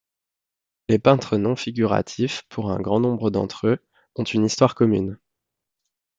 [0.89, 3.77] Les peintres non-figuratifs, pour un grand nombre d'entre eux,
[4.15, 5.19] ont une histoire commune.